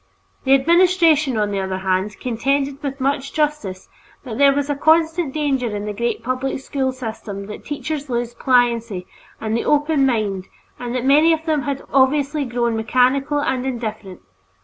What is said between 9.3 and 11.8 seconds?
and the open mind, and that many of them